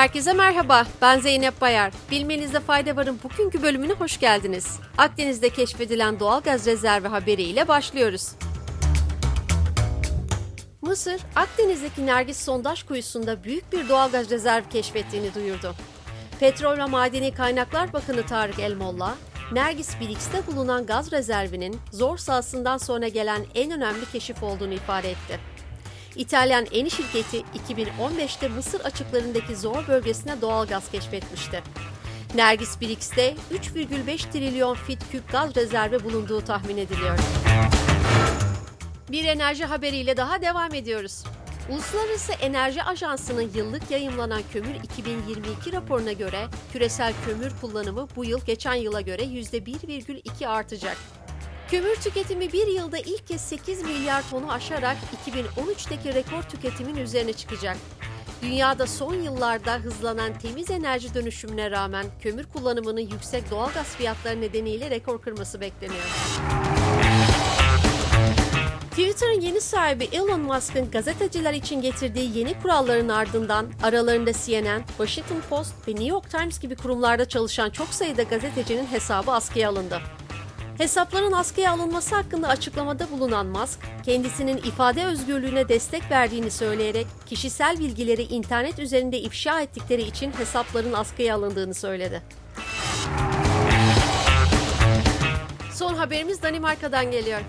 [0.00, 1.92] Herkese merhaba, ben Zeynep Bayar.
[2.10, 4.80] Bilmenizde fayda varın bugünkü bölümüne hoş geldiniz.
[4.98, 8.32] Akdeniz'de keşfedilen doğal gaz rezervi haberiyle başlıyoruz.
[10.82, 15.74] Mısır, Akdeniz'deki Nergis sondaj kuyusunda büyük bir doğal gaz rezervi keşfettiğini duyurdu.
[16.40, 19.14] Petrol ve Madeni Kaynaklar Bakanı Tarık Elmolla,
[19.52, 25.40] Nergis Bilix'te bulunan gaz rezervinin zor sahasından sonra gelen en önemli keşif olduğunu ifade etti.
[26.16, 31.62] İtalyan Eni şirketi 2015'te Mısır açıklarındaki Zor bölgesine doğal gaz keşfetmişti.
[32.34, 37.18] Nergis Bilix'te 3,5 trilyon fit küp gaz rezervi bulunduğu tahmin ediliyor.
[39.10, 41.24] Bir enerji haberiyle daha devam ediyoruz.
[41.70, 48.74] Uluslararası Enerji Ajansı'nın yıllık yayımlanan kömür 2022 raporuna göre küresel kömür kullanımı bu yıl geçen
[48.74, 50.96] yıla göre %1,2 artacak.
[51.70, 57.76] Kömür tüketimi bir yılda ilk kez 8 milyar tonu aşarak 2013'teki rekor tüketimin üzerine çıkacak.
[58.42, 65.22] Dünyada son yıllarda hızlanan temiz enerji dönüşümüne rağmen kömür kullanımının yüksek doğalgaz fiyatları nedeniyle rekor
[65.22, 66.04] kırması bekleniyor.
[68.90, 75.88] Twitter'ın yeni sahibi Elon Musk'ın gazeteciler için getirdiği yeni kuralların ardından aralarında CNN, Washington Post
[75.88, 80.00] ve New York Times gibi kurumlarda çalışan çok sayıda gazetecinin hesabı askıya alındı.
[80.80, 88.22] Hesapların askıya alınması hakkında açıklamada bulunan Musk, kendisinin ifade özgürlüğüne destek verdiğini söyleyerek kişisel bilgileri
[88.22, 92.22] internet üzerinde ifşa ettikleri için hesapların askıya alındığını söyledi.
[95.72, 97.40] Son haberimiz Danimarka'dan geliyor.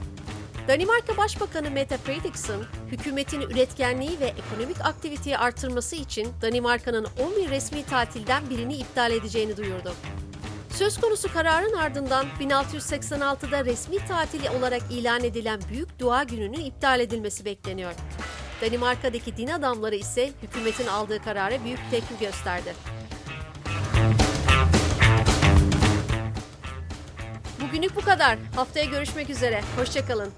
[0.67, 8.49] Danimarka Başbakanı Mette Frederiksen, hükümetin üretkenliği ve ekonomik aktiviteyi artırması için Danimarka'nın 11 resmi tatilden
[8.49, 9.93] birini iptal edeceğini duyurdu.
[10.81, 17.45] Söz konusu kararın ardından 1686'da resmi tatil olarak ilan edilen Büyük Dua Günü'nün iptal edilmesi
[17.45, 17.93] bekleniyor.
[18.61, 22.73] Danimarka'daki din adamları ise hükümetin aldığı karara büyük tepki gösterdi.
[27.61, 28.37] Bugünlük bu kadar.
[28.55, 29.61] Haftaya görüşmek üzere.
[29.77, 30.29] Hoşçakalın.